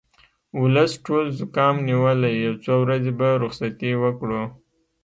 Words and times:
ولس 0.61 0.91
ټول 1.05 1.25
زوکام 1.39 1.75
نیولی 1.87 2.33
یو 2.45 2.53
څو 2.63 2.73
ورځې 2.83 3.11
به 3.19 3.29
رخصتي 3.43 3.91
وکړو 4.03 4.43